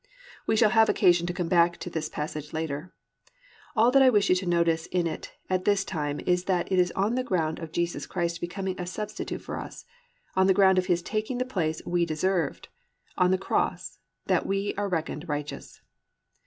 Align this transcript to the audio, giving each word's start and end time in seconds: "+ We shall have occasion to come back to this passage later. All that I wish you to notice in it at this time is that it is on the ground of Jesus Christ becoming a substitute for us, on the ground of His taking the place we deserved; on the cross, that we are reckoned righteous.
"+ 0.25 0.47
We 0.47 0.55
shall 0.55 0.71
have 0.71 0.89
occasion 0.89 1.27
to 1.27 1.33
come 1.33 1.47
back 1.47 1.77
to 1.77 1.87
this 1.87 2.09
passage 2.09 2.53
later. 2.53 2.91
All 3.75 3.91
that 3.91 4.01
I 4.01 4.09
wish 4.09 4.29
you 4.29 4.35
to 4.37 4.47
notice 4.47 4.87
in 4.87 5.05
it 5.05 5.33
at 5.47 5.63
this 5.65 5.85
time 5.85 6.19
is 6.21 6.45
that 6.45 6.71
it 6.71 6.79
is 6.79 6.89
on 6.93 7.13
the 7.13 7.23
ground 7.23 7.59
of 7.59 7.71
Jesus 7.71 8.07
Christ 8.07 8.41
becoming 8.41 8.81
a 8.81 8.87
substitute 8.87 9.43
for 9.43 9.59
us, 9.59 9.85
on 10.35 10.47
the 10.47 10.55
ground 10.55 10.79
of 10.79 10.87
His 10.87 11.03
taking 11.03 11.37
the 11.37 11.45
place 11.45 11.83
we 11.85 12.03
deserved; 12.07 12.67
on 13.15 13.29
the 13.29 13.37
cross, 13.37 13.99
that 14.25 14.47
we 14.47 14.73
are 14.73 14.89
reckoned 14.89 15.29
righteous. 15.29 15.81